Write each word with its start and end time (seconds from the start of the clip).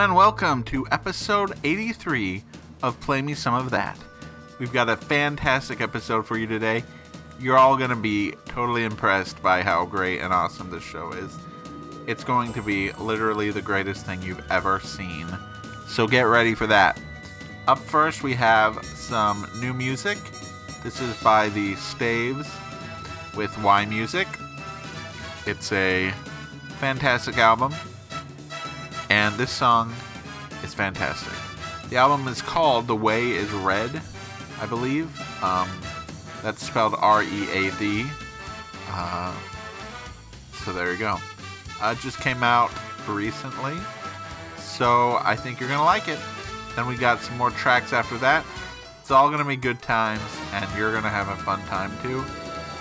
And 0.00 0.14
welcome 0.14 0.62
to 0.62 0.86
episode 0.90 1.52
83 1.62 2.42
of 2.82 2.98
Play 3.00 3.20
Me 3.20 3.34
Some 3.34 3.52
of 3.52 3.68
That. 3.68 3.98
We've 4.58 4.72
got 4.72 4.88
a 4.88 4.96
fantastic 4.96 5.82
episode 5.82 6.26
for 6.26 6.38
you 6.38 6.46
today. 6.46 6.84
You're 7.38 7.58
all 7.58 7.76
going 7.76 7.90
to 7.90 7.96
be 7.96 8.32
totally 8.46 8.84
impressed 8.84 9.42
by 9.42 9.60
how 9.60 9.84
great 9.84 10.20
and 10.20 10.32
awesome 10.32 10.70
this 10.70 10.82
show 10.82 11.12
is. 11.12 11.36
It's 12.06 12.24
going 12.24 12.54
to 12.54 12.62
be 12.62 12.92
literally 12.92 13.50
the 13.50 13.60
greatest 13.60 14.06
thing 14.06 14.22
you've 14.22 14.42
ever 14.50 14.80
seen. 14.80 15.26
So 15.86 16.06
get 16.06 16.22
ready 16.22 16.54
for 16.54 16.66
that. 16.68 16.98
Up 17.68 17.78
first, 17.78 18.22
we 18.22 18.32
have 18.32 18.82
some 18.86 19.46
new 19.60 19.74
music. 19.74 20.16
This 20.82 20.98
is 21.02 21.14
by 21.22 21.50
the 21.50 21.74
Staves 21.74 22.50
with 23.36 23.50
yMusic. 23.50 24.28
It's 25.46 25.70
a 25.72 26.10
fantastic 26.78 27.36
album, 27.36 27.74
and 29.10 29.34
this 29.34 29.50
song 29.50 29.92
is 30.62 30.72
fantastic. 30.72 31.32
The 31.90 31.96
album 31.96 32.28
is 32.28 32.40
called 32.40 32.86
The 32.86 32.94
Way 32.94 33.32
is 33.32 33.50
Read, 33.50 34.00
I 34.60 34.66
believe. 34.66 35.10
Um, 35.42 35.68
that's 36.42 36.64
spelled 36.64 36.94
R 36.96 37.22
E 37.22 37.50
A 37.50 37.70
D. 37.72 38.06
Uh, 38.88 39.34
so 40.64 40.72
there 40.72 40.92
you 40.92 40.98
go. 40.98 41.18
Uh, 41.82 41.94
it 41.96 42.00
just 42.00 42.20
came 42.20 42.42
out 42.42 42.70
recently, 43.08 43.76
so 44.56 45.18
I 45.22 45.34
think 45.34 45.58
you're 45.58 45.68
gonna 45.68 45.84
like 45.84 46.08
it. 46.08 46.18
Then 46.76 46.86
we 46.86 46.96
got 46.96 47.20
some 47.20 47.36
more 47.36 47.50
tracks 47.50 47.92
after 47.92 48.16
that. 48.18 48.44
It's 49.00 49.10
all 49.10 49.28
gonna 49.28 49.44
be 49.44 49.56
good 49.56 49.82
times, 49.82 50.22
and 50.52 50.66
you're 50.78 50.92
gonna 50.92 51.08
have 51.08 51.28
a 51.28 51.36
fun 51.42 51.60
time 51.64 51.90
too. 52.02 52.24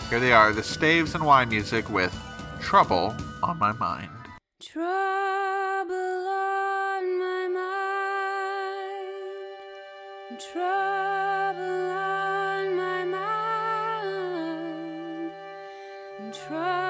Here 0.10 0.20
they 0.20 0.32
are, 0.32 0.54
the 0.54 0.64
Staves 0.64 1.16
and 1.16 1.24
yMusic 1.24 1.90
with 1.90 2.16
Trouble 2.60 3.16
on 3.42 3.58
My 3.58 3.72
Mind. 3.72 4.19
Trouble 4.62 5.96
on 5.96 7.18
my 7.18 7.48
mind. 7.48 9.08
Trouble 10.52 11.92
on 11.96 12.76
my 12.76 13.06
mind. 13.06 14.12
Trouble 16.34 16.89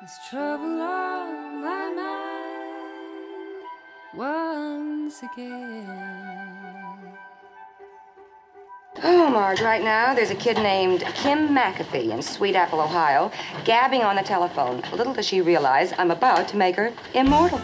There's 0.00 0.18
trouble 0.28 0.82
on 0.82 1.62
my 1.62 1.90
mind 1.94 3.62
once 4.14 5.22
again. 5.22 5.88
Oh, 9.02 9.30
Marge, 9.30 9.62
right 9.62 9.82
now 9.82 10.12
there's 10.14 10.30
a 10.30 10.34
kid 10.34 10.58
named 10.58 11.00
Kim 11.14 11.48
McAfee 11.48 12.10
in 12.10 12.20
Sweet 12.20 12.56
Apple, 12.56 12.82
Ohio, 12.82 13.30
gabbing 13.64 14.02
on 14.02 14.16
the 14.16 14.22
telephone. 14.22 14.82
Little 14.92 15.14
does 15.14 15.26
she 15.26 15.40
realize 15.40 15.94
I'm 15.96 16.10
about 16.10 16.48
to 16.48 16.58
make 16.58 16.76
her 16.76 16.92
immortal. 17.14 17.62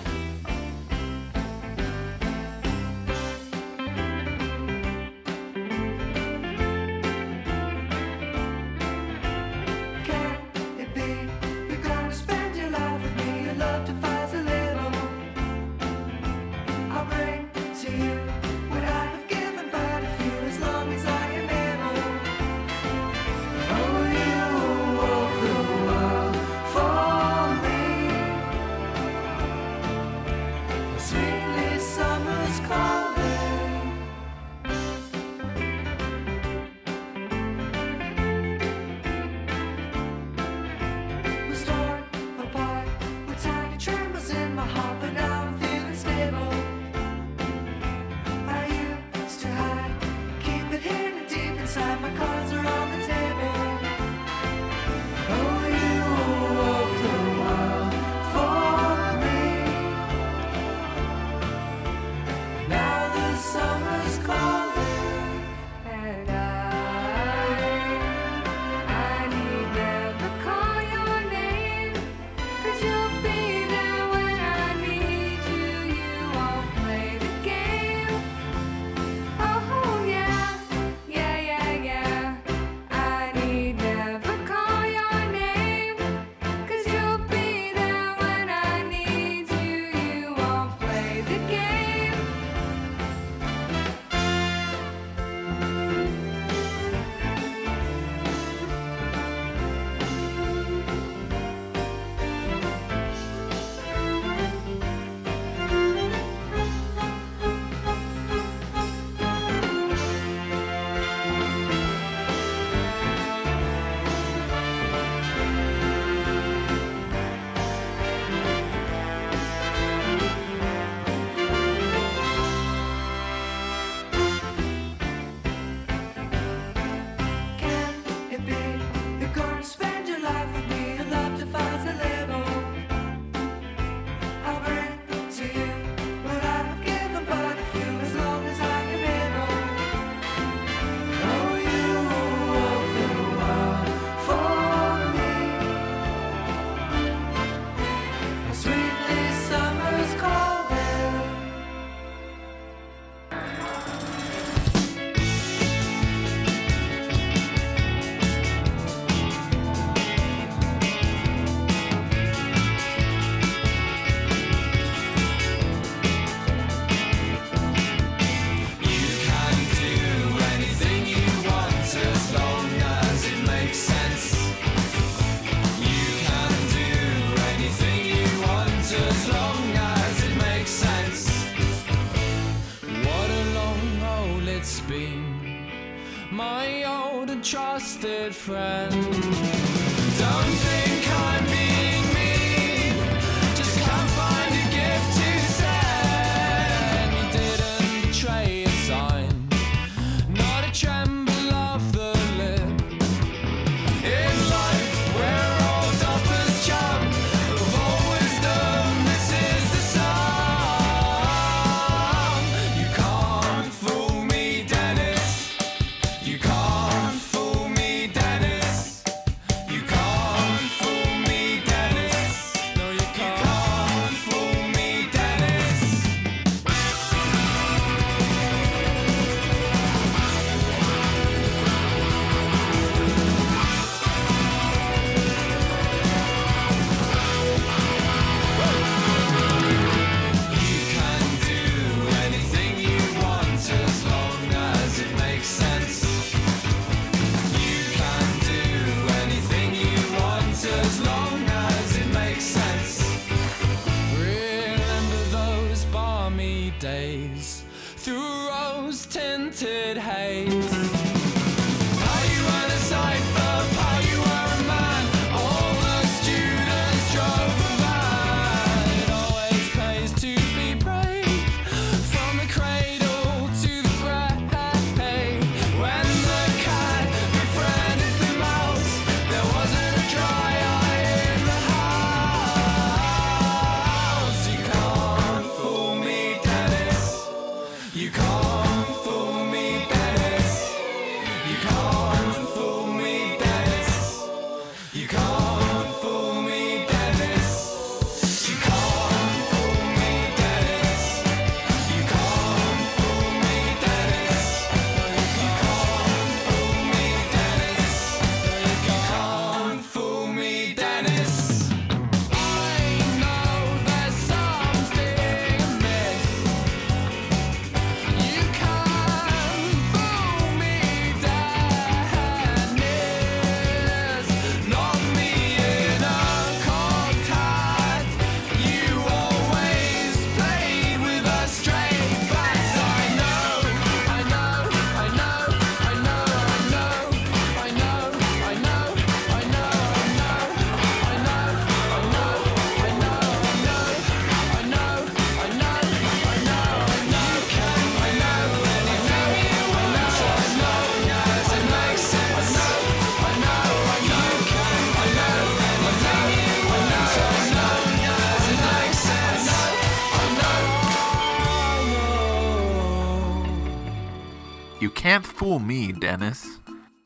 Fool 365.40 365.58
Me, 365.58 365.90
Dennis. 365.90 366.58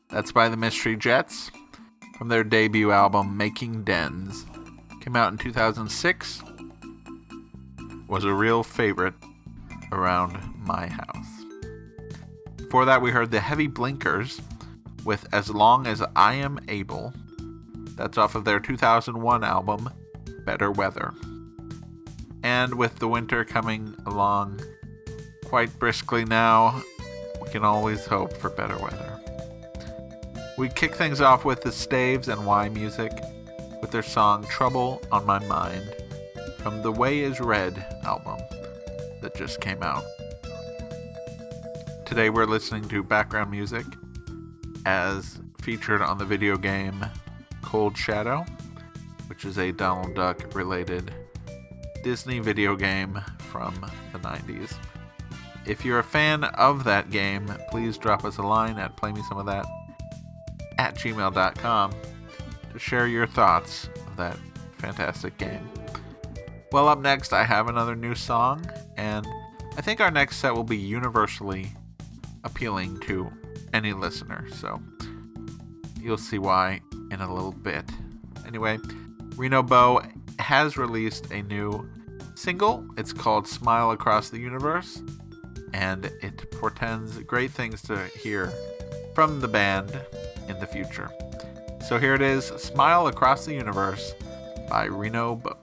That's 0.09 0.33
by 0.33 0.49
the 0.49 0.57
Mystery 0.57 0.97
Jets 0.97 1.51
from 2.17 2.27
their 2.27 2.43
debut 2.43 2.91
album 2.91 3.37
Making 3.37 3.85
Dens. 3.85 4.45
Came 4.99 5.15
out 5.15 5.31
in 5.31 5.37
2006. 5.37 6.43
Was 8.09 8.25
a 8.25 8.33
real 8.33 8.61
favorite 8.61 9.13
around 9.93 10.37
my 10.57 10.87
house. 10.87 11.45
Before 12.57 12.83
that, 12.83 13.01
we 13.01 13.11
heard 13.11 13.31
the 13.31 13.39
Heavy 13.39 13.67
Blinkers 13.67 14.41
with 15.05 15.33
As 15.33 15.49
Long 15.49 15.87
as 15.87 16.03
I 16.13 16.33
Am 16.33 16.59
Able. 16.67 17.13
That's 17.95 18.17
off 18.17 18.35
of 18.35 18.43
their 18.43 18.59
2001 18.59 19.45
album 19.45 19.89
Better 20.45 20.71
Weather. 20.73 21.13
And 22.43 22.73
with 22.73 22.99
the 22.99 23.07
winter 23.07 23.45
coming 23.45 23.95
along 24.05 24.59
quite 25.45 25.79
briskly 25.79 26.25
now, 26.25 26.83
we 27.45 27.51
can 27.51 27.63
always 27.63 28.05
hope 28.05 28.33
for 28.33 28.49
better 28.49 28.77
weather. 28.77 29.19
We 30.57 30.69
kick 30.69 30.95
things 30.95 31.21
off 31.21 31.45
with 31.45 31.61
the 31.61 31.71
Staves 31.71 32.27
and 32.27 32.41
yMusic 32.41 33.81
with 33.81 33.91
their 33.91 34.03
song 34.03 34.45
Trouble 34.47 35.01
on 35.11 35.25
My 35.25 35.39
Mind 35.39 35.93
from 36.57 36.81
the 36.81 36.91
Way 36.91 37.19
is 37.19 37.39
Read 37.39 37.85
album 38.03 38.39
that 39.21 39.35
just 39.35 39.61
came 39.61 39.83
out. 39.83 40.03
Today 42.05 42.29
we're 42.29 42.45
listening 42.45 42.87
to 42.89 43.03
background 43.03 43.51
music 43.51 43.85
as 44.85 45.39
featured 45.61 46.01
on 46.01 46.17
the 46.17 46.25
video 46.25 46.57
game 46.57 47.05
Cold 47.61 47.97
Shadow, 47.97 48.45
which 49.27 49.45
is 49.45 49.59
a 49.59 49.71
Donald 49.71 50.15
Duck 50.15 50.55
related 50.55 51.13
Disney 52.03 52.39
video 52.39 52.75
game 52.75 53.21
from 53.37 53.85
the 54.13 54.19
90s. 54.19 54.75
If 55.67 55.83
you're 55.83 55.99
a 55.99 56.03
fan 56.03 56.43
of 56.43 56.83
that 56.83 57.09
game, 57.09 57.51
please 57.69 57.97
drop 57.97 58.23
us 58.23 58.37
a 58.37 58.43
line 58.43 58.77
at 58.77 58.95
playmesomeofthat 58.97 59.65
at 60.77 60.95
gmail.com 60.95 61.93
to 62.73 62.79
share 62.79 63.07
your 63.07 63.25
thoughts 63.25 63.89
of 64.07 64.17
that 64.17 64.37
fantastic 64.77 65.37
game. 65.37 65.67
Well, 66.71 66.87
up 66.87 66.99
next, 66.99 67.33
I 67.33 67.43
have 67.43 67.67
another 67.67 67.95
new 67.95 68.15
song, 68.15 68.69
and 68.97 69.25
I 69.77 69.81
think 69.81 70.01
our 70.01 70.11
next 70.11 70.37
set 70.37 70.53
will 70.53 70.63
be 70.63 70.77
universally 70.77 71.73
appealing 72.43 72.99
to 73.01 73.31
any 73.73 73.93
listener, 73.93 74.47
so 74.51 74.81
you'll 75.99 76.17
see 76.17 76.37
why 76.37 76.81
in 77.11 77.21
a 77.21 77.33
little 77.33 77.51
bit. 77.51 77.89
Anyway, 78.45 78.77
Reno 79.35 79.63
Bo 79.63 80.01
has 80.39 80.77
released 80.77 81.31
a 81.31 81.41
new 81.41 81.89
single. 82.35 82.85
It's 82.97 83.13
called 83.13 83.47
Smile 83.47 83.91
Across 83.91 84.29
the 84.29 84.39
Universe, 84.39 85.01
and 85.75 86.05
it 86.21 86.49
portends 86.51 87.19
great 87.19 87.51
things 87.51 87.81
to 87.81 87.97
hear 88.07 88.53
from 89.13 89.41
the 89.41 89.47
band 89.47 89.99
in 90.47 90.57
the 90.59 90.65
future. 90.65 91.11
So 91.85 91.99
here 91.99 92.15
it 92.15 92.21
is 92.21 92.45
Smile 92.45 93.07
Across 93.07 93.45
the 93.45 93.55
Universe 93.55 94.13
by 94.69 94.85
Reno 94.85 95.35
Bo. 95.35 95.57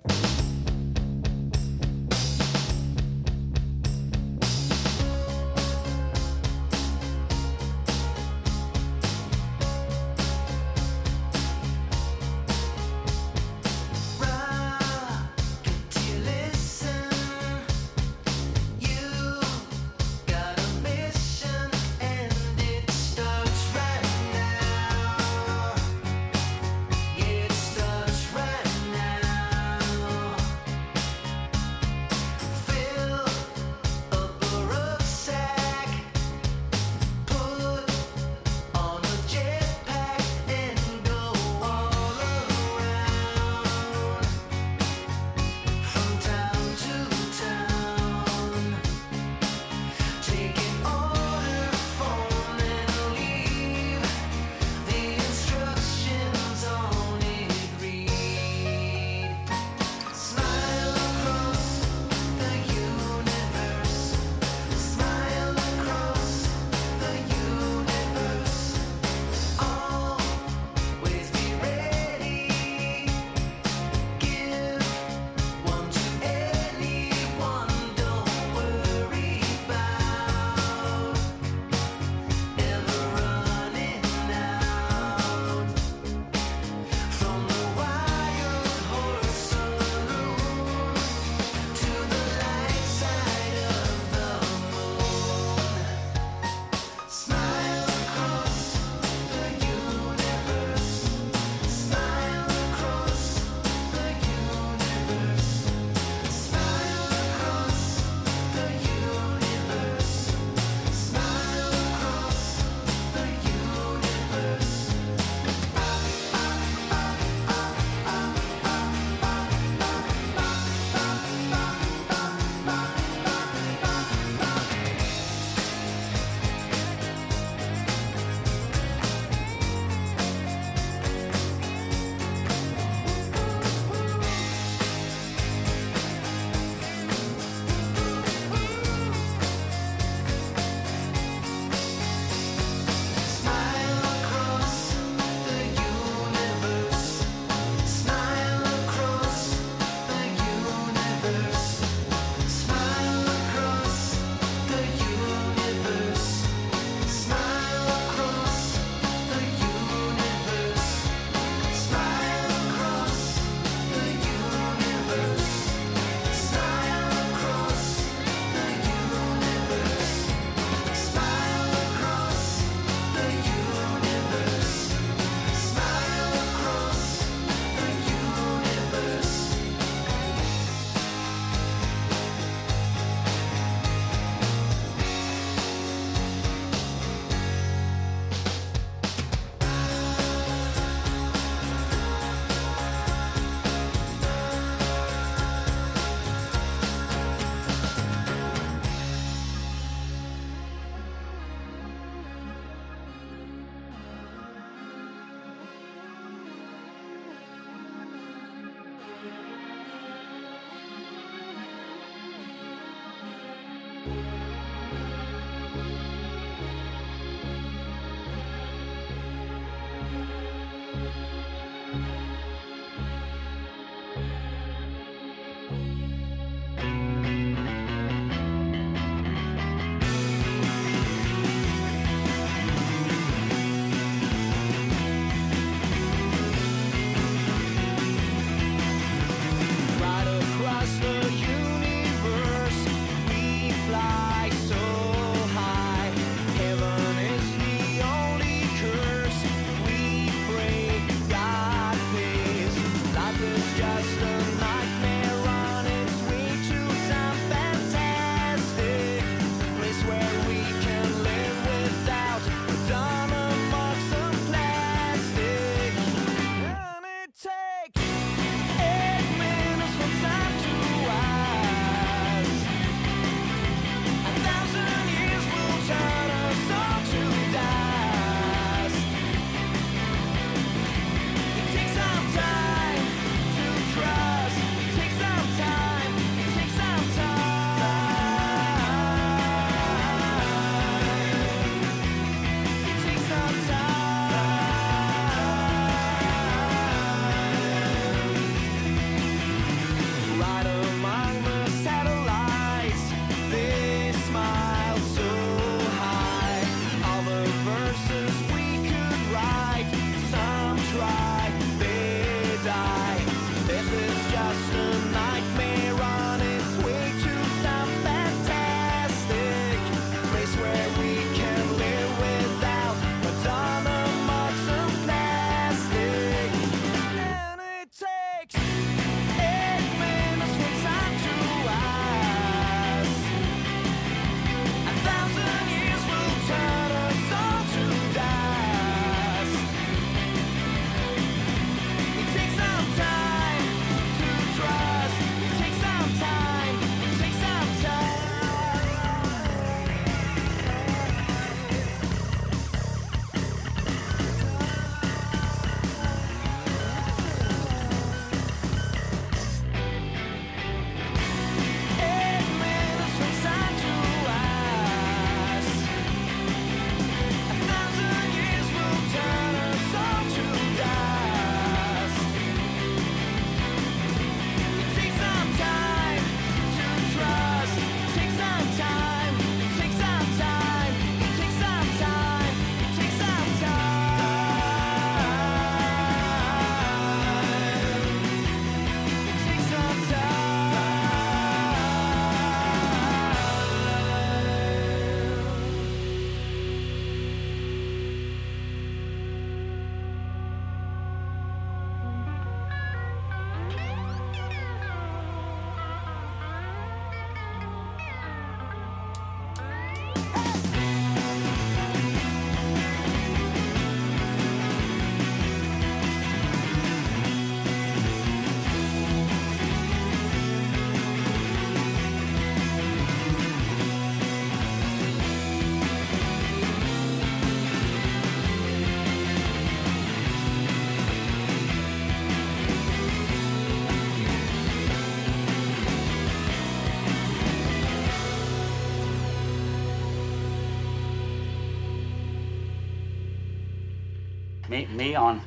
Meet 444.68 444.90
me 444.90 445.14
on 445.14 445.40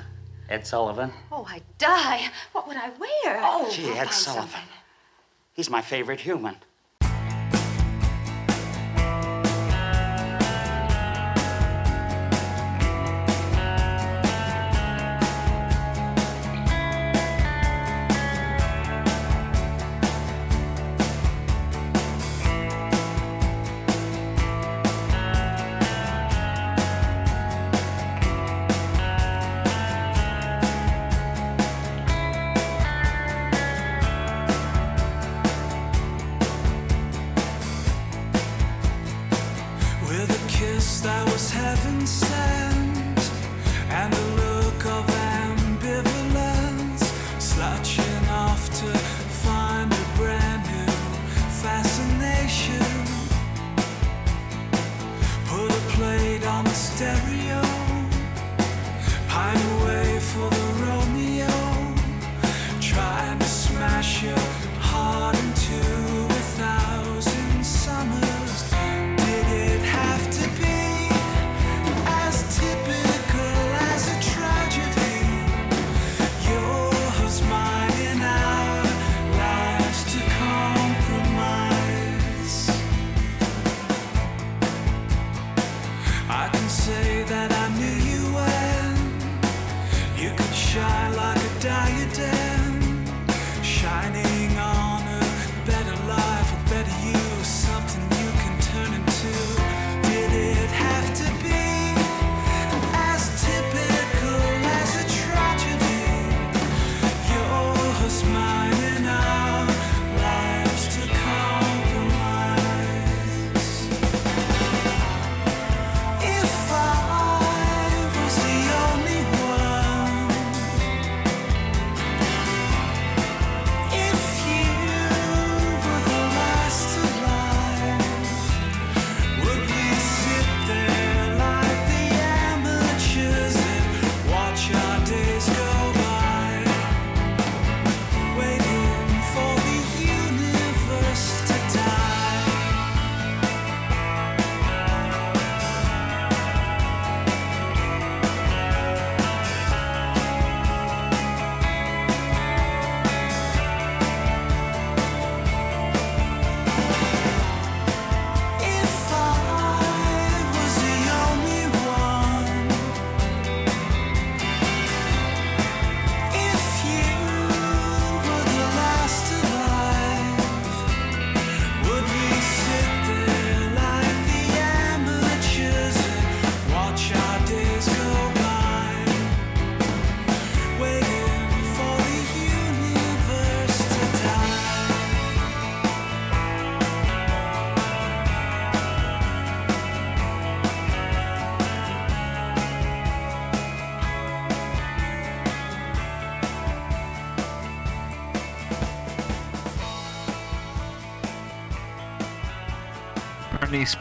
Ed 0.50 0.68
Sullivan? 0.68 1.12
Oh, 1.32 1.46
I'd 1.50 1.64
die. 1.78 2.30
What 2.52 2.68
would 2.68 2.78
I 2.78 2.90
wear? 2.90 3.40
Oh, 3.44 3.72
gee, 3.72 3.92
I'll 3.92 3.98
Ed 3.98 4.12
Sullivan. 4.12 4.50
Something. 4.50 4.70
He's 5.54 5.70
my 5.70 5.82
favorite 5.82 6.20
human. 6.20 6.58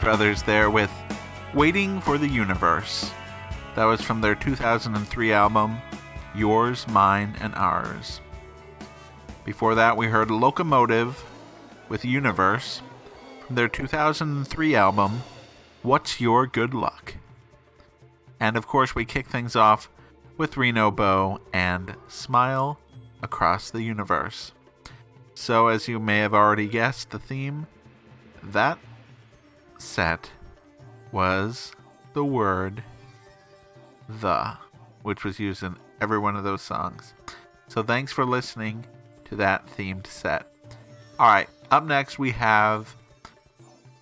Brothers 0.05 0.43
there 0.43 0.69
with 0.69 0.91
Waiting 1.55 1.99
for 1.99 2.19
the 2.19 2.27
Universe. 2.27 3.09
That 3.75 3.85
was 3.85 4.01
from 4.01 4.21
their 4.21 4.35
2003 4.35 5.33
album, 5.33 5.79
Yours, 6.35 6.87
Mine, 6.87 7.35
and 7.41 7.55
Ours. 7.55 8.21
Before 9.43 9.73
that, 9.73 9.97
we 9.97 10.05
heard 10.05 10.27
Lokomotiv 10.27 11.23
with 11.89 12.05
Universe 12.05 12.83
from 13.47 13.55
their 13.55 13.67
2003 13.67 14.75
album, 14.75 15.23
What's 15.81 16.21
Your 16.21 16.45
Good 16.45 16.75
Luck? 16.75 17.15
And 18.39 18.57
of 18.57 18.67
course, 18.67 18.93
we 18.93 19.05
kick 19.05 19.25
things 19.25 19.55
off 19.55 19.89
with 20.37 20.55
Reno 20.55 20.91
Bo 20.91 21.39
and 21.51 21.95
Smile 22.07 22.77
Across 23.23 23.71
the 23.71 23.81
Universe. 23.81 24.51
So, 25.33 25.65
as 25.65 25.87
you 25.87 25.97
may 25.97 26.19
have 26.19 26.35
already 26.35 26.67
guessed, 26.67 27.09
the 27.09 27.17
theme 27.17 27.65
that 28.43 28.77
set 29.77 30.31
was 31.11 31.71
the 32.13 32.25
word 32.25 32.83
the, 34.07 34.57
which 35.01 35.23
was 35.23 35.39
used 35.39 35.63
in 35.63 35.75
every 36.01 36.19
one 36.19 36.35
of 36.35 36.43
those 36.43 36.61
songs. 36.61 37.13
So, 37.67 37.81
thanks 37.81 38.11
for 38.11 38.25
listening 38.25 38.85
to 39.25 39.35
that 39.37 39.65
themed 39.65 40.07
set. 40.07 40.51
Alright, 41.19 41.49
up 41.71 41.85
next 41.85 42.19
we 42.19 42.31
have 42.31 42.95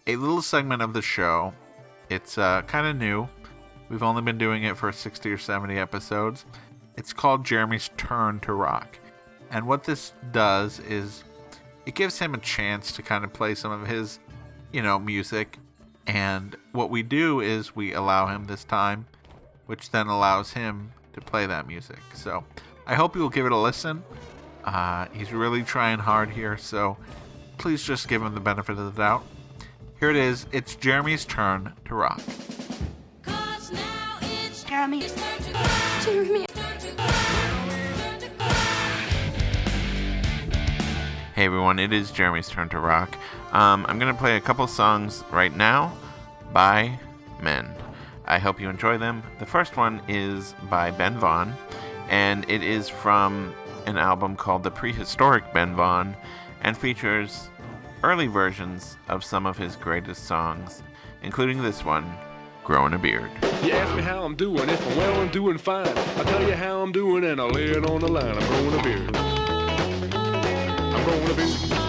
a 0.07 0.15
little 0.15 0.41
segment 0.41 0.81
of 0.81 0.93
the 0.93 1.01
show. 1.01 1.53
It's 2.09 2.38
uh, 2.38 2.63
kind 2.63 2.88
of 2.88 2.95
new. 2.95 3.27
We've 3.89 4.03
only 4.03 4.21
been 4.21 4.38
doing 4.38 4.63
it 4.63 4.77
for 4.77 4.91
60 4.91 5.31
or 5.31 5.38
70 5.38 5.77
episodes. 5.77 6.45
It's 6.97 7.13
called 7.13 7.45
Jeremy's 7.45 7.89
Turn 7.97 8.39
to 8.41 8.53
Rock. 8.53 8.99
And 9.51 9.67
what 9.67 9.83
this 9.83 10.13
does 10.31 10.79
is 10.79 11.23
it 11.86 11.95
gives 11.95 12.17
him 12.19 12.33
a 12.33 12.39
chance 12.39 12.91
to 12.93 13.01
kind 13.01 13.23
of 13.23 13.31
play 13.33 13.55
some 13.55 13.71
of 13.71 13.88
his, 13.88 14.19
you 14.73 14.81
know, 14.81 14.99
music. 14.99 15.59
And 16.05 16.57
what 16.73 16.89
we 16.89 17.01
do 17.03 17.39
is 17.39 17.73
we 17.73 17.93
allow 17.93 18.27
him 18.27 18.45
this 18.45 18.65
time, 18.65 19.05
which 19.67 19.91
then 19.91 20.07
allows 20.07 20.51
him 20.51 20.91
to 21.13 21.21
play 21.21 21.45
that 21.45 21.65
music. 21.67 21.99
So 22.13 22.43
I 22.86 22.95
hope 22.95 23.15
you'll 23.15 23.29
give 23.29 23.45
it 23.45 23.53
a 23.53 23.57
listen. 23.57 24.03
Uh, 24.65 25.05
he's 25.13 25.31
really 25.31 25.63
trying 25.63 25.99
hard 25.99 26.31
here, 26.31 26.57
so 26.57 26.97
please 27.57 27.83
just 27.83 28.09
give 28.09 28.21
him 28.21 28.33
the 28.33 28.41
benefit 28.41 28.77
of 28.77 28.93
the 28.93 29.01
doubt. 29.01 29.23
Here 29.99 30.09
it 30.09 30.15
is. 30.17 30.47
It's 30.51 30.75
Jeremy's 30.75 31.23
turn 31.23 31.71
to 31.86 31.95
rock. 31.95 32.21
Jeremy. 34.67 35.03
Jeremy. 36.03 36.45
Hey 41.36 41.45
everyone, 41.45 41.79
it 41.79 41.93
is 41.93 42.12
Jeremy's 42.12 42.49
turn 42.49 42.69
to 42.69 42.79
rock. 42.79 43.17
Um, 43.54 43.86
I'm 43.88 44.00
gonna 44.00 44.16
play 44.16 44.36
a 44.36 44.42
couple 44.42 44.66
songs 44.66 45.24
right 45.32 45.56
now 45.56 45.96
by 46.52 47.00
men. 47.39 47.70
I 48.26 48.39
hope 48.39 48.60
you 48.60 48.68
enjoy 48.68 48.98
them. 48.98 49.22
The 49.38 49.46
first 49.46 49.78
one 49.78 50.02
is 50.08 50.56
by 50.72 50.89
Ben 50.89 51.20
Vaughn, 51.20 51.54
and 52.10 52.50
it 52.50 52.63
is 52.63 52.89
from 52.89 53.54
an 53.86 53.98
album 53.98 54.36
called 54.36 54.63
The 54.63 54.72
Prehistoric 54.72 55.54
Ben 55.54 55.76
Vaughn, 55.76 56.16
and 56.62 56.76
features 56.76 57.50
early 58.02 58.26
versions 58.26 58.98
of 59.08 59.24
some 59.24 59.46
of 59.46 59.56
his 59.56 59.76
greatest 59.76 60.24
songs, 60.24 60.82
including 61.22 61.62
this 61.62 61.86
one, 61.86 62.12
Growing 62.63 62.94
a 62.94 62.98
Beard. 62.98 63.30
You 63.63 63.74
ask 63.74 63.96
me 63.96 64.02
how 64.02 64.24
I'm 64.24 64.36
doing, 64.36 64.68
if 64.68 64.88
I'm 64.88 64.98
well, 64.98 65.22
I'm 65.22 65.30
doing 65.30 65.60
fine. 65.60 65.88
I'll 65.88 66.26
tell 66.26 66.42
you 66.48 66.54
how 66.54 66.82
I'm 66.82 66.92
doing, 66.92 67.24
and 67.24 67.39
I'll 67.39 67.52
lay 67.52 67.66
it 67.66 67.86
on 67.86 68.02
the 68.02 68.08
line. 68.08 68.36
I'm 68.36 68.48
growing 68.48 68.80
a 68.80 68.84
beard. 68.84 69.16
I'm 70.16 71.04
growing 71.04 71.30
a 71.30 71.34
beard. 71.36 71.83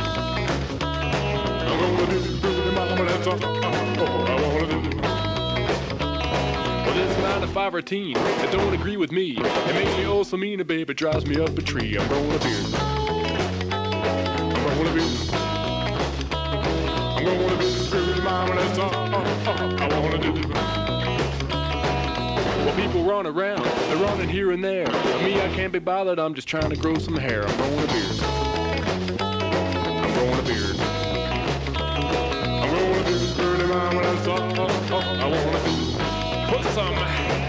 I'm 2.05 2.11
growing 2.11 2.27
a 2.27 2.29
beard. 2.29 2.41
Pretty 2.43 2.71
mama, 2.75 3.05
that's 3.07 3.27
all 3.27 3.39
I 3.43 3.47
wanna 4.43 4.67
do. 4.67 4.79
Well, 6.85 6.95
this 6.95 7.19
nine 7.19 7.41
to 7.41 7.47
five 7.47 7.73
routine 7.73 8.15
that 8.15 8.53
don't 8.53 8.75
agree 8.75 8.97
with 8.97 9.11
me. 9.11 9.37
It 9.39 9.75
makes 9.75 9.97
me 9.97 10.05
oh 10.05 10.23
so 10.23 10.37
mean, 10.37 10.61
a 10.61 10.65
baby 10.65 10.93
drives 10.93 11.25
me 11.27 11.41
up 11.41 11.57
a 11.57 11.63
tree. 11.63 11.97
I'm 11.97 12.07
growing 12.09 12.31
a 12.31 12.39
beard. 12.39 12.67
I'm 13.73 14.53
growing 14.55 14.87
a 14.87 14.93
beard. 14.93 15.31
I'm 16.33 17.25
growing 17.25 17.51
a 17.51 17.57
beard. 17.57 17.91
Pretty 17.91 18.21
mama, 18.21 18.55
that's 18.55 18.79
all 18.79 18.95
I 18.95 19.99
wanna 20.01 20.19
do. 20.19 20.33
While 22.65 22.77
people 22.77 23.05
run 23.05 23.27
around, 23.27 23.65
they're 23.65 23.97
running 23.97 24.29
here 24.29 24.53
and 24.53 24.63
there. 24.63 24.91
And 24.91 25.25
me, 25.25 25.41
I 25.41 25.49
can't 25.55 25.73
be 25.73 25.79
bothered, 25.79 26.19
I'm 26.19 26.35
just 26.35 26.49
trying 26.49 26.69
to 26.71 26.77
grow 26.77 26.99
some 26.99 27.17
hair. 27.17 27.47
I'm 27.47 27.57
growing 27.57 27.79
a 27.79 27.87
beard. 27.87 28.14
That's 33.75 34.29
all 34.29 34.41
I 35.03 35.29
wanna. 35.29 36.49
Put 36.49 36.65
some 36.75 37.44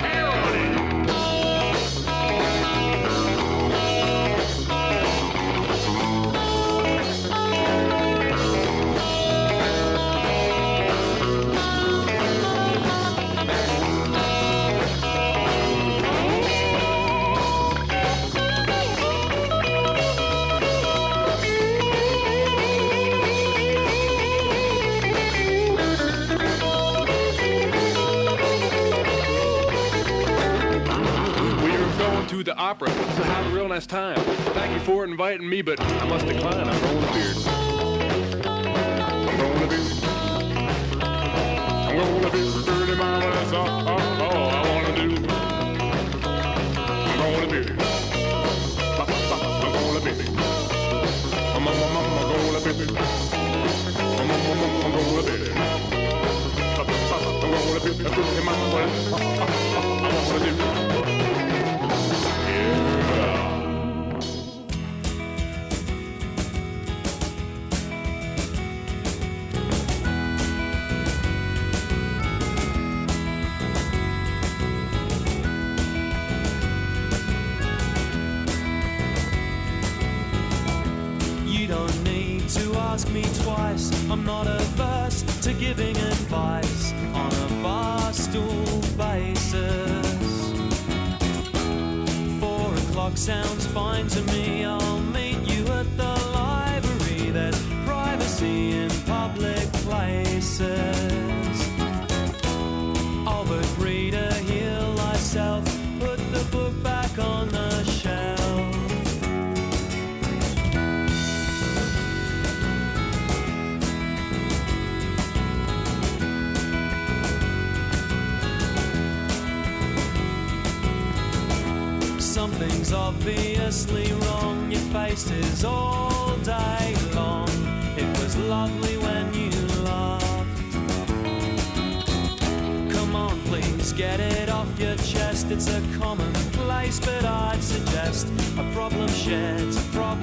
the 32.45 32.55
opera 32.58 32.88
to 32.88 32.93
have 32.93 33.47
a 33.47 33.49
real 33.55 33.67
nice 33.67 33.88
time. 33.88 34.19
Thank 34.53 34.71
you 34.73 34.79
for 34.86 35.03
inviting 35.03 35.49
me, 35.49 35.63
but 35.63 35.81
I 35.81 36.08
must 36.08 36.27
decline. 36.27 36.67
I'm 36.69 36.79
growing 36.79 37.03
a 37.03 37.12
beard. 37.12 37.38
I'm 38.45 39.38
growing 39.38 39.63
a 39.63 39.67
beard. 39.67 40.03
I'm 41.01 41.95
growing 41.95 42.23
a 42.23 42.29
beard. 42.29 42.65
Dirty 42.65 42.95
mama, 42.95 43.25
that's 43.25 43.51
all, 43.51 43.67
all, 43.67 43.99
all 44.21 44.49
I 44.49 44.62
wanna 44.69 44.95
do. 44.95 45.25
I'm 46.86 47.17
growing 47.17 47.43
a 47.43 47.47
beard. 47.49 47.71
I'm 47.71 49.08
growing 49.08 49.97
a 49.97 50.01
beard. 50.05 50.29
I'm, 51.49 51.63
growing 51.63 51.65
a 51.65 51.65
beard. 51.65 51.65
I'm, 51.65 51.65
growing 51.65 51.89
a 55.25 55.39
beard. 57.79 58.05
I'm 58.05 58.13
growing 58.13 58.84
a 58.84 59.17
beard. 59.17 59.24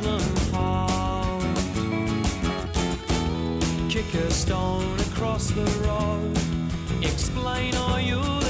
Problem 0.03 0.37
halved. 0.53 1.47
Kick 3.91 4.15
a 4.15 4.31
stone 4.31 4.99
across 5.01 5.49
the 5.51 5.65
road. 5.87 6.39
Explain 7.03 7.75
or 7.77 8.01
you'll 8.01 8.42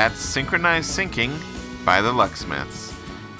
That's 0.00 0.18
Synchronized 0.18 0.90
Sinking 0.90 1.38
by 1.84 2.00
the 2.00 2.10
Lucksmiths. 2.10 2.94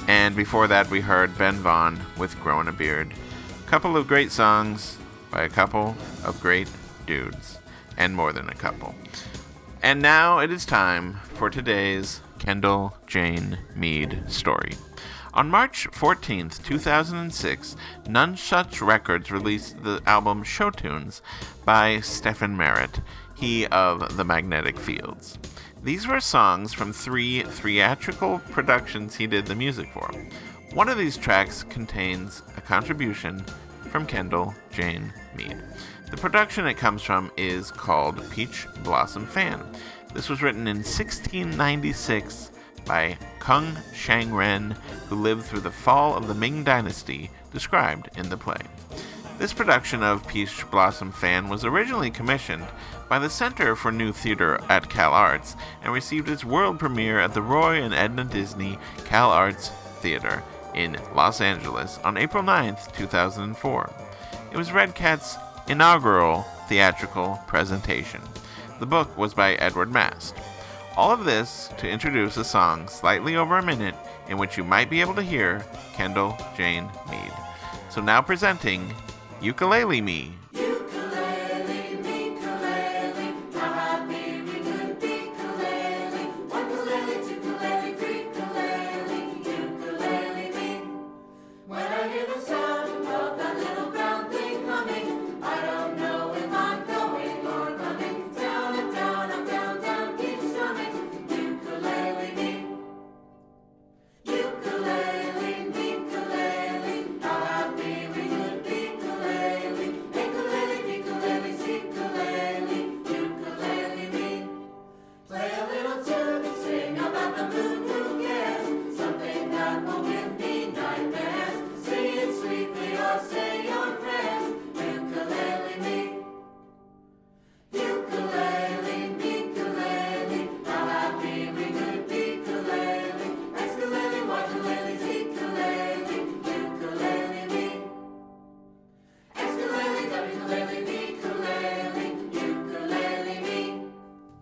And 0.09 0.37
before 0.37 0.67
that, 0.67 0.91
we 0.91 1.01
heard 1.01 1.39
Ben 1.39 1.55
Vaughn 1.55 1.99
with 2.19 2.39
Growing 2.43 2.69
a 2.69 2.73
Beard. 2.73 3.15
A 3.67 3.71
couple 3.71 3.97
of 3.97 4.07
great 4.07 4.31
songs 4.31 4.99
by 5.31 5.45
a 5.45 5.49
couple 5.49 5.97
of 6.23 6.39
great 6.39 6.69
dudes, 7.07 7.59
and 7.97 8.15
more 8.15 8.35
than 8.35 8.51
a 8.51 8.55
couple. 8.55 8.95
And 9.83 10.03
now 10.03 10.41
it 10.41 10.51
is 10.51 10.67
time 10.67 11.21
for 11.33 11.49
today's 11.49 12.21
Kendall 12.39 12.95
Jane 13.07 13.61
Meade 13.75 14.25
story. 14.29 14.73
On 15.33 15.49
March 15.49 15.89
14th, 15.93 16.63
2006, 16.63 17.75
Nonesuch 18.05 18.87
Records 18.87 19.31
released 19.31 19.83
the 19.83 20.03
album 20.05 20.43
Show 20.43 20.69
Tunes 20.69 21.23
by 21.65 22.01
Stephin 22.01 22.55
Merritt, 22.55 23.01
he 23.41 23.67
of 23.69 24.19
The 24.19 24.25
Magnetic 24.25 24.79
Fields. 24.79 25.39
These 25.83 26.07
were 26.07 26.21
songs 26.21 26.75
from 26.75 26.93
three 26.93 27.43
theatrical 27.43 28.41
productions 28.51 29.17
he 29.17 29.27
did 29.27 29.47
the 29.47 29.55
music 29.55 29.89
for. 29.95 30.11
One 30.75 30.91
of 30.91 30.99
these 30.99 31.17
tracks 31.17 31.63
contains 31.63 32.43
a 32.59 32.61
contribution 32.61 33.43
from 33.91 34.05
Kendall 34.05 34.55
Jane 34.71 35.15
Meade. 35.35 35.57
The 36.11 36.19
production 36.19 36.67
it 36.67 36.77
comes 36.77 37.01
from 37.01 37.33
is 37.39 37.71
called 37.71 38.31
Peach 38.31 38.67
Blossom 38.85 39.25
Fan. 39.25 39.65
This 40.13 40.29
was 40.29 40.43
written 40.43 40.69
in 40.69 40.77
1696 40.77 42.51
by 42.85 43.17
Kung 43.39 43.75
Shang 43.95 44.35
Ren, 44.35 44.77
who 45.09 45.17
lived 45.17 45.45
through 45.45 45.61
the 45.61 45.71
fall 45.71 46.15
of 46.15 46.29
the 46.29 46.35
Ming 46.35 46.63
Dynasty, 46.63 47.31
described 47.53 48.11
in 48.19 48.29
the 48.29 48.37
play. 48.37 48.61
This 49.39 49.55
production 49.55 50.03
of 50.03 50.29
Peach 50.29 50.71
Blossom 50.71 51.11
Fan 51.11 51.49
was 51.49 51.65
originally 51.65 52.11
commissioned 52.11 52.67
by 53.11 53.19
the 53.19 53.29
Center 53.29 53.75
for 53.75 53.91
New 53.91 54.13
Theater 54.13 54.61
at 54.69 54.89
CalArts 54.89 55.57
and 55.83 55.93
received 55.93 56.29
its 56.29 56.45
world 56.45 56.79
premiere 56.79 57.19
at 57.19 57.35
the 57.35 57.43
Roy 57.43 57.83
and 57.83 57.93
Edna 57.93 58.23
Disney 58.23 58.79
CalArts 58.99 59.71
Theater 59.97 60.45
in 60.77 60.97
Los 61.13 61.41
Angeles 61.41 61.99
on 62.05 62.17
April 62.17 62.45
9, 62.45 62.77
2004. 62.93 63.93
It 64.53 64.57
was 64.57 64.69
REDCAT's 64.69 65.37
inaugural 65.69 66.43
theatrical 66.69 67.41
presentation. 67.49 68.21
The 68.79 68.87
book 68.87 69.19
was 69.19 69.35
by 69.35 69.55
Edward 69.57 69.93
Mast. 69.93 70.37
All 70.97 71.11
of 71.11 71.25
this 71.25 71.69
to 71.79 71.91
introduce 71.91 72.37
a 72.37 72.45
song 72.45 72.87
slightly 72.87 73.35
over 73.35 73.59
a 73.59 73.63
minute 73.63 73.97
in 74.29 74.39
which 74.39 74.57
you 74.57 74.63
might 74.63 74.89
be 74.89 75.01
able 75.01 75.17
to 75.17 75.23
hear 75.23 75.67
Kendall 75.95 76.39
Jane 76.57 76.89
Meade. 77.11 77.33
So 77.91 78.01
now 78.01 78.23
presenting 78.23 78.95
Ukelele 79.43 80.01
Me. 80.01 80.31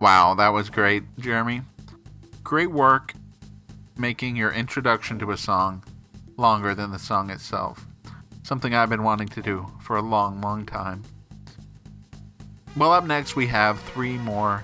Wow, 0.09 0.33
that 0.33 0.49
was 0.49 0.71
great, 0.71 1.03
Jeremy. 1.19 1.61
Great 2.43 2.71
work 2.71 3.13
making 3.95 4.35
your 4.35 4.51
introduction 4.51 5.19
to 5.19 5.29
a 5.29 5.37
song 5.37 5.83
longer 6.35 6.73
than 6.73 6.89
the 6.89 6.97
song 6.97 7.29
itself. 7.29 7.85
Something 8.41 8.73
I've 8.73 8.89
been 8.89 9.03
wanting 9.03 9.27
to 9.27 9.41
do 9.43 9.71
for 9.79 9.97
a 9.97 10.01
long, 10.01 10.41
long 10.41 10.65
time. 10.65 11.03
Well, 12.75 12.91
up 12.91 13.03
next 13.03 13.35
we 13.35 13.45
have 13.47 13.79
three 13.81 14.17
more 14.17 14.63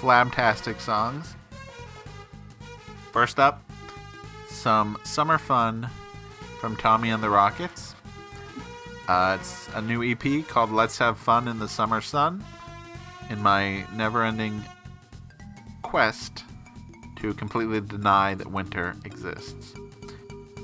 flabtastic 0.00 0.80
songs. 0.80 1.36
First 3.12 3.38
up, 3.38 3.62
some 4.48 4.98
summer 5.04 5.38
fun 5.38 5.88
from 6.60 6.74
Tommy 6.74 7.10
and 7.10 7.22
the 7.22 7.30
Rockets. 7.30 7.94
Uh, 9.06 9.38
it's 9.38 9.68
a 9.76 9.80
new 9.80 10.02
EP 10.02 10.44
called 10.48 10.72
Let's 10.72 10.98
Have 10.98 11.16
Fun 11.16 11.46
in 11.46 11.60
the 11.60 11.68
Summer 11.68 12.00
Sun 12.00 12.42
in 13.30 13.42
my 13.42 13.84
never 13.94 14.24
ending 14.24 14.64
quest 15.82 16.44
to 17.16 17.34
completely 17.34 17.80
deny 17.80 18.34
that 18.34 18.50
winter 18.50 18.94
exists. 19.04 19.74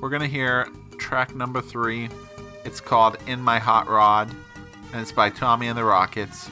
We're 0.00 0.10
going 0.10 0.22
to 0.22 0.28
hear 0.28 0.66
track 0.98 1.34
number 1.34 1.60
three. 1.60 2.08
It's 2.64 2.80
called 2.80 3.16
In 3.26 3.40
My 3.40 3.58
Hot 3.58 3.88
Rod, 3.88 4.30
and 4.92 5.00
it's 5.00 5.12
by 5.12 5.30
Tommy 5.30 5.66
and 5.66 5.76
the 5.76 5.84
Rockets. 5.84 6.48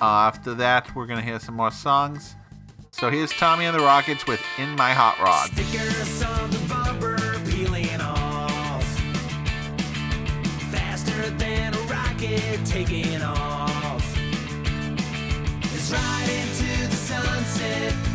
Uh, 0.00 0.04
after 0.04 0.54
that, 0.54 0.94
we're 0.94 1.06
going 1.06 1.20
to 1.20 1.24
hear 1.24 1.40
some 1.40 1.54
more 1.54 1.70
songs. 1.70 2.34
So 2.90 3.10
here's 3.10 3.30
Tommy 3.30 3.66
and 3.66 3.76
the 3.76 3.82
Rockets 3.82 4.26
with 4.26 4.42
In 4.58 4.70
My 4.70 4.92
Hot 4.92 5.18
Rod. 5.20 5.50
taking 12.76 13.22
off. 13.22 13.55
Ride 15.88 16.28
into 16.28 16.88
the 16.88 16.96
sunset. 16.96 18.05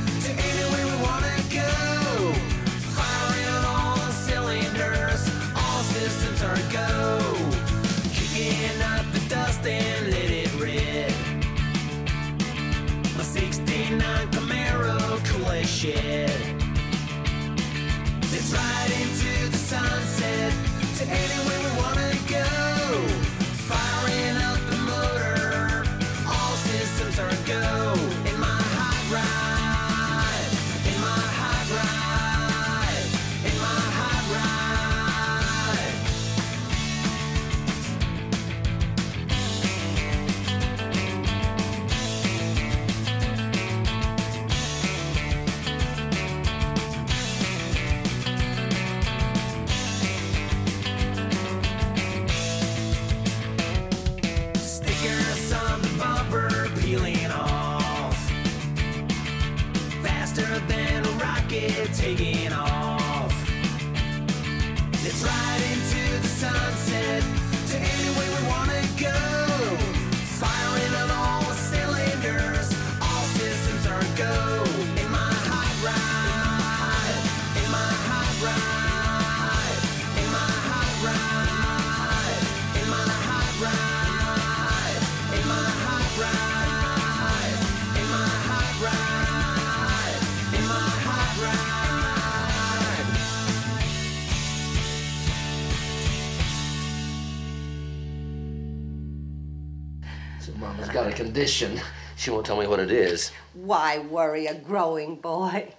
condition. 101.31 101.79
She 102.17 102.29
won't 102.29 102.45
tell 102.45 102.59
me 102.59 102.67
what 102.67 102.81
it 102.81 102.91
is. 102.91 103.31
Why 103.53 103.99
worry 103.99 104.47
a 104.47 104.53
growing 104.53 105.15
boy? 105.15 105.73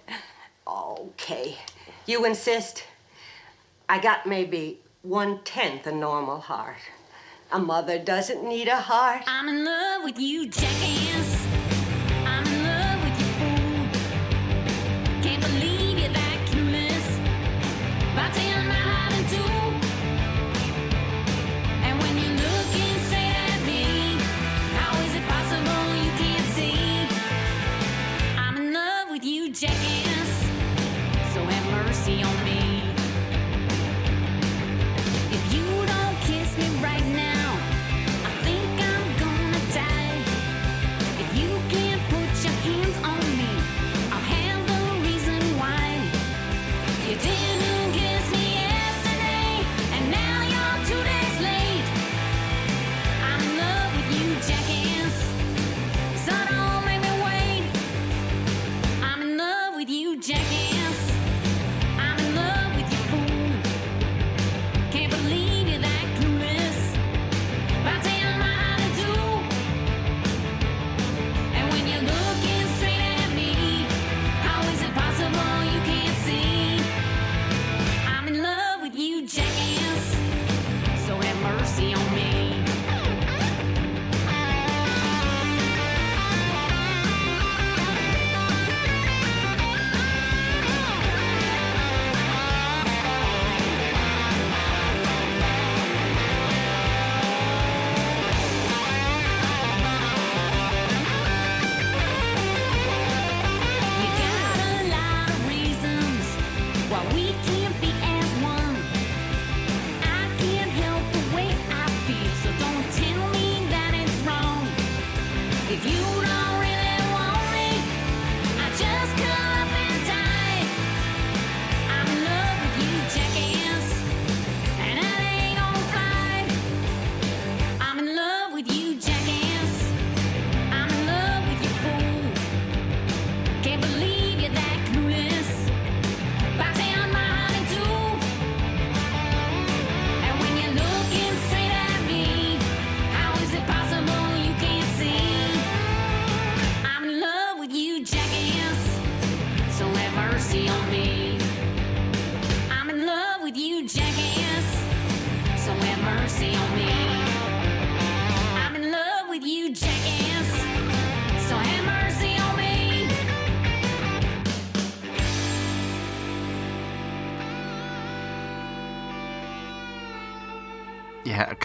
Okay. 0.67 1.57
You 2.07 2.25
insist? 2.25 2.83
I 3.87 3.99
got 3.99 4.25
maybe 4.25 4.79
one 5.03 5.43
tenth 5.43 5.85
a 5.85 5.91
normal 5.91 6.39
heart. 6.39 6.81
A 7.51 7.59
mother 7.59 7.99
doesn't 7.99 8.43
need 8.43 8.67
a 8.67 8.77
heart. 8.77 9.21
I'm 9.27 9.47
in 9.47 9.63
love 9.63 10.03
with 10.03 10.17
you, 10.17 10.47
jackass. 10.47 11.42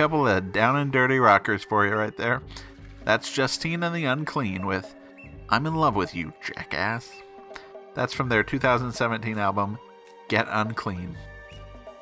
Couple 0.08 0.26
of 0.26 0.52
down 0.52 0.74
and 0.76 0.90
dirty 0.90 1.18
rockers 1.18 1.64
for 1.64 1.86
you 1.86 1.92
right 1.92 2.16
there. 2.16 2.40
That's 3.04 3.30
Justine 3.30 3.82
and 3.82 3.94
the 3.94 4.06
Unclean 4.06 4.64
with 4.64 4.94
I'm 5.50 5.66
in 5.66 5.74
Love 5.74 5.96
with 5.96 6.14
You, 6.14 6.32
Jackass. 6.42 7.12
That's 7.92 8.14
from 8.14 8.30
their 8.30 8.42
2017 8.42 9.36
album, 9.36 9.78
Get 10.28 10.46
Unclean. 10.48 11.14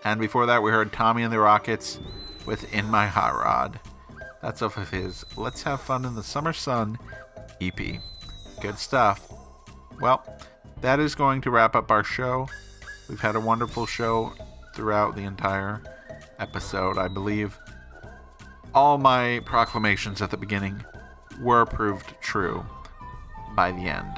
And 0.05 0.21
before 0.21 0.47
that, 0.47 0.63
we 0.63 0.71
heard 0.71 0.93
Tommy 0.93 1.25
and 1.25 1.33
the 1.33 1.41
Rockets 1.41 1.99
with 2.47 2.73
In 2.73 2.89
My 2.89 3.09
Hot 3.09 3.35
Rod. 3.35 3.81
That's 4.41 4.63
off 4.63 4.77
of 4.77 4.91
his 4.91 5.27
Let's 5.37 5.65
Have 5.65 5.81
Fun 5.81 6.05
in 6.05 6.15
the 6.15 6.23
Summer 6.23 6.53
Sun 6.53 7.01
EP. 7.61 7.81
Good 8.61 8.79
stuff. 8.79 9.29
Well, 10.01 10.25
that 10.81 11.01
is 11.01 11.17
going 11.17 11.41
to 11.41 11.51
wrap 11.51 11.75
up 11.75 11.91
our 11.91 12.05
show. 12.05 12.47
We've 13.09 13.19
had 13.19 13.35
a 13.35 13.41
wonderful 13.41 13.85
show 13.85 14.33
throughout 14.77 15.17
the 15.17 15.25
entire 15.25 15.83
episode, 16.39 16.99
I 16.99 17.09
believe. 17.09 17.59
All 18.75 18.99
my 18.99 19.41
proclamations 19.45 20.21
at 20.21 20.31
the 20.31 20.37
beginning 20.37 20.85
were 21.41 21.65
proved 21.65 22.15
true 22.21 22.65
by 23.55 23.73
the 23.73 23.89
end. 23.89 24.13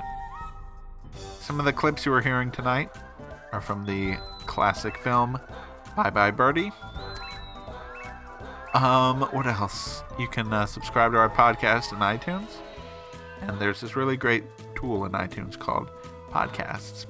Some 1.40 1.59
of 1.59 1.64
the 1.64 1.72
clips 1.72 2.05
you 2.05 2.12
are 2.12 2.20
hearing 2.20 2.51
tonight 2.51 2.90
are 3.53 3.61
from 3.61 3.86
the 3.86 4.16
classic 4.46 4.99
film 4.99 5.40
Bye 5.96 6.11
Bye 6.11 6.30
Birdie. 6.30 6.72
Um, 8.74 9.22
what 9.32 9.46
else? 9.46 10.03
You 10.18 10.28
can 10.28 10.53
uh, 10.53 10.66
subscribe 10.66 11.12
to 11.12 11.18
our 11.18 11.30
podcast 11.30 11.92
in 11.92 11.99
iTunes, 11.99 12.49
and 13.40 13.59
there's 13.59 13.80
this 13.80 13.96
really 13.96 14.16
great 14.16 14.44
tool 14.74 15.05
in 15.07 15.12
iTunes 15.12 15.59
called 15.59 15.88
Podcasts. 16.30 17.07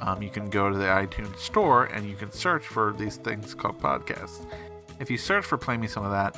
Um, 0.00 0.22
you 0.22 0.30
can 0.30 0.50
go 0.50 0.70
to 0.70 0.76
the 0.76 0.84
iTunes 0.84 1.38
store 1.38 1.86
and 1.86 2.08
you 2.08 2.16
can 2.16 2.30
search 2.30 2.64
for 2.66 2.94
these 2.98 3.16
things 3.16 3.54
called 3.54 3.80
podcasts. 3.80 4.46
If 5.00 5.10
you 5.10 5.18
search 5.18 5.44
for 5.44 5.56
Play 5.56 5.76
Me 5.76 5.86
Some 5.86 6.04
of 6.04 6.10
That, 6.10 6.36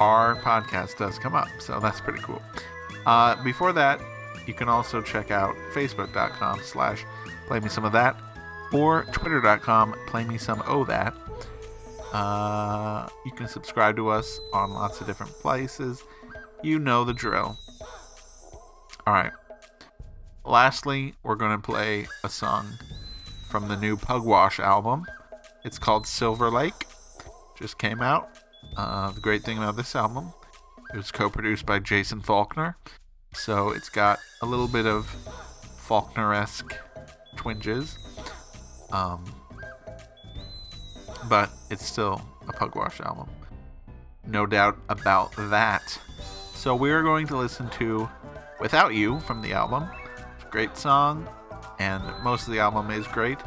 our 0.00 0.34
podcast 0.36 0.96
does 0.96 1.18
come 1.18 1.34
up, 1.34 1.48
so 1.58 1.78
that's 1.78 2.00
pretty 2.00 2.20
cool. 2.20 2.42
Uh, 3.06 3.42
before 3.44 3.72
that, 3.74 4.00
you 4.46 4.54
can 4.54 4.68
also 4.68 5.00
check 5.00 5.30
out 5.30 5.54
facebook.com 5.72 6.60
slash 6.62 7.04
play 7.46 7.60
me 7.60 7.68
some 7.68 7.84
of 7.84 7.92
that 7.92 8.16
or 8.72 9.04
twitter.com 9.12 9.94
play 10.06 10.24
me 10.24 10.38
some 10.38 10.62
o 10.66 10.84
that. 10.84 11.14
Uh, 12.12 13.08
you 13.24 13.32
can 13.32 13.46
subscribe 13.46 13.94
to 13.96 14.08
us 14.08 14.40
on 14.52 14.72
lots 14.72 15.00
of 15.00 15.06
different 15.06 15.32
places. 15.34 16.02
You 16.62 16.78
know 16.78 17.04
the 17.04 17.14
drill. 17.14 17.58
All 19.06 19.14
right. 19.14 19.32
Lastly 20.44 21.14
we're 21.22 21.36
going 21.36 21.52
to 21.52 21.62
play 21.62 22.08
a 22.24 22.28
song 22.28 22.78
from 23.48 23.68
the 23.68 23.76
new 23.76 23.96
pugwash 23.96 24.58
album. 24.58 25.04
It's 25.64 25.78
called 25.78 26.04
Silverlake. 26.04 26.86
Just 27.58 27.78
came 27.78 28.00
out 28.00 28.39
uh, 28.76 29.10
the 29.12 29.20
great 29.20 29.42
thing 29.42 29.58
about 29.58 29.76
this 29.76 29.94
album 29.94 30.32
it 30.92 30.96
was 30.96 31.10
co-produced 31.10 31.66
by 31.66 31.78
Jason 31.78 32.20
Falkner 32.20 32.76
so 33.32 33.70
it's 33.70 33.88
got 33.88 34.18
a 34.42 34.46
little 34.46 34.68
bit 34.68 34.86
of 34.86 35.06
Falkner-esque 35.90 36.76
twinges, 37.36 37.98
um, 38.92 39.24
but 41.28 41.50
it's 41.70 41.84
still 41.84 42.20
a 42.48 42.52
Pugwash 42.52 43.00
album. 43.00 43.28
No 44.26 44.46
doubt 44.46 44.78
about 44.88 45.32
that. 45.50 45.98
So 46.54 46.74
we're 46.74 47.02
going 47.02 47.26
to 47.28 47.36
listen 47.36 47.70
to 47.70 48.08
"Without 48.60 48.94
You" 48.94 49.20
from 49.20 49.42
the 49.42 49.52
album. 49.52 49.88
Great 50.50 50.76
song, 50.76 51.28
and 51.78 52.02
most 52.22 52.46
of 52.46 52.52
the 52.52 52.60
album 52.60 52.90
is 52.90 53.06
great. 53.08 53.38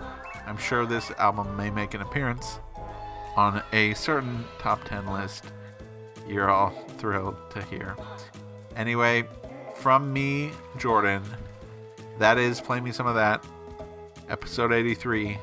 I'm 0.45 0.57
sure 0.57 0.85
this 0.85 1.11
album 1.11 1.55
may 1.55 1.69
make 1.69 1.93
an 1.93 2.01
appearance 2.01 2.59
on 3.35 3.63
a 3.71 3.93
certain 3.93 4.45
top 4.59 4.83
10 4.85 5.07
list 5.07 5.45
you're 6.27 6.49
all 6.49 6.69
thrilled 6.97 7.35
to 7.51 7.61
hear. 7.63 7.95
Anyway, 8.75 9.25
from 9.75 10.11
me, 10.13 10.51
Jordan. 10.77 11.23
That 12.19 12.37
is 12.37 12.61
Play 12.61 12.79
Me 12.79 12.91
Some 12.91 13.07
of 13.07 13.15
That, 13.15 13.43
episode 14.29 14.71
83. 14.71 15.37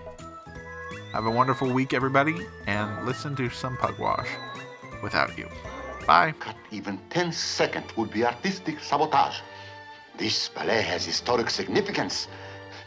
Have 1.13 1.27
a 1.27 1.31
wonderful 1.31 1.73
week, 1.73 1.93
everybody, 1.93 2.37
and 2.67 3.07
listen 3.07 3.35
to 3.37 3.51
some 3.51 3.77
Pugwash 3.77 4.29
without 5.03 5.37
you. 5.37 5.49
Bye. 6.07 6.33
Cut 6.39 6.57
even 6.71 6.99
10 7.11 7.33
seconds 7.33 7.97
would 7.97 8.11
be 8.11 8.25
artistic 8.25 8.81
sabotage. 8.81 9.41
This 10.17 10.49
ballet 10.49 10.83
has 10.83 11.05
historic 11.05 11.51
significance. 11.51 12.29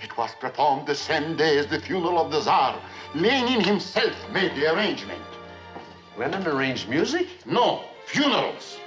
It 0.04 0.18
was 0.18 0.36
performed 0.36 0.86
the 0.86 0.96
same 0.96 1.38
day 1.38 1.58
as 1.58 1.68
the 1.68 1.80
funeral 1.80 2.20
of 2.20 2.30
the 2.30 2.42
Tsar. 2.42 2.78
Lenin 3.16 3.64
himself 3.64 4.14
made 4.32 4.54
the 4.54 4.74
arrangement. 4.76 5.24
Lenin 6.18 6.46
arranged 6.46 6.90
music? 6.90 7.30
No, 7.46 7.86
funerals. 8.06 8.80